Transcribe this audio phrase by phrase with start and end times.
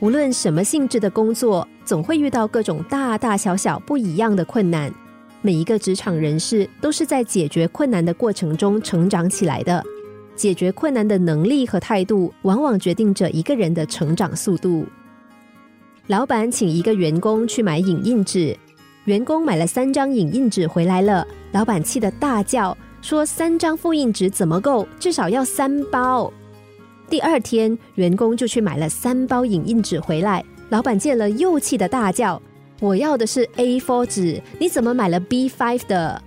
[0.00, 4.90] 无论什么性质的工作，总会遇到各种大大小小不一样的困难。
[5.42, 9.84] 每一个职场人士都是在解决困难的过程中成长起来的。
[10.34, 14.86] 解决困难的能力和态度，往往决定着一个人的成长速度。
[16.06, 18.56] 老板请一个员工去买影印纸，
[19.04, 24.88] 员工买了三张影印纸回来了，老板气得大叫，说：“三张复印纸怎么够？
[24.98, 26.32] 至少要三包。”
[27.10, 30.44] 第二天，员工就去买了三包影印纸回来。
[30.68, 32.40] 老板见了又气的大叫
[32.78, 36.22] ：“我要的是 A4 纸，你怎么买了 B5 的？”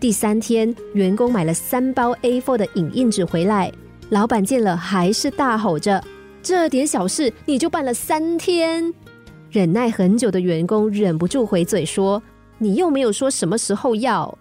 [0.00, 3.70] 第三天，员工买了三包 A4 的影印纸回来。
[4.10, 6.02] 老板见了还是大吼着
[6.42, 8.92] ：“这点小事你就办了三天？”
[9.52, 12.20] 忍耐很久的员工忍不住回嘴说
[12.58, 14.36] ：“你又没有说什么时候要。”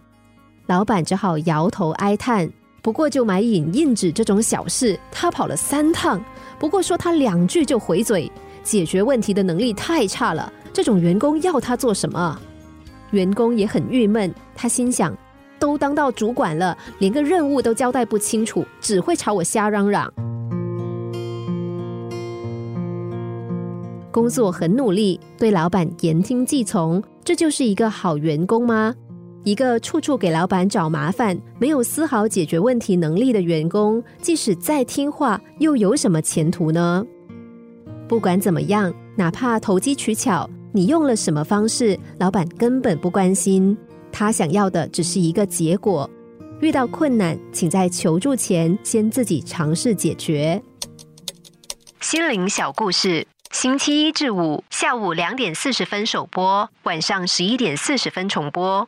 [0.66, 2.52] 老板只好摇头哀叹。
[2.84, 6.22] 不过就买影印纸这种小事，他跑了三趟。
[6.60, 8.30] 不过说他两句就回嘴，
[8.62, 10.52] 解决问题的能力太差了。
[10.74, 12.38] 这种员工要他做什么？
[13.12, 15.18] 员工也很郁闷，他心想：
[15.58, 20.14] 都当到主管了，连个任务都交代不清楚，只会朝我瞎嚷嚷。
[24.12, 28.94] 工作很努力，对老板言听计从，这就是一个好员工吗？
[29.44, 37.06] 一个处处给老板找麻烦、没有丝毫解决问题能力的员工，即使再听话，又有什么前途呢？
[38.08, 43.78] 不管怎么样，哪怕投机取巧，你用了什么方式，老板根本不关心。
[44.12, 46.10] 他想要的只是一个结果。
[46.62, 50.62] 遇到困难，请在求助前先自己尝试解决。
[52.00, 58.88] 心灵小故事，星期一至五下午两点四十分首播，晚上十一点四十分重播。